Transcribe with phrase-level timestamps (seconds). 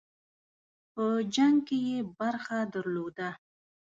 [0.93, 1.05] په
[1.35, 3.29] جنګ کې یې برخه درلوده.